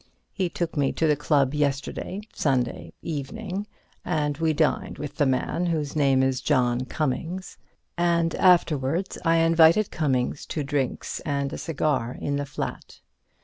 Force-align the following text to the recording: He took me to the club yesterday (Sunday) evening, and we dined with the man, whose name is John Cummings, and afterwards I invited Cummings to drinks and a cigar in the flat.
He 0.33 0.49
took 0.49 0.75
me 0.75 0.91
to 0.93 1.05
the 1.05 1.15
club 1.15 1.53
yesterday 1.53 2.21
(Sunday) 2.33 2.91
evening, 3.03 3.67
and 4.03 4.35
we 4.39 4.51
dined 4.51 4.97
with 4.97 5.17
the 5.17 5.27
man, 5.27 5.67
whose 5.67 5.95
name 5.95 6.23
is 6.23 6.41
John 6.41 6.85
Cummings, 6.85 7.59
and 7.99 8.33
afterwards 8.33 9.19
I 9.23 9.35
invited 9.35 9.91
Cummings 9.91 10.47
to 10.47 10.63
drinks 10.63 11.19
and 11.19 11.53
a 11.53 11.57
cigar 11.59 12.17
in 12.19 12.37
the 12.37 12.47
flat. 12.47 12.99